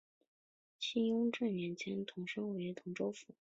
[0.79, 3.27] 清朝雍正三年升为同州府。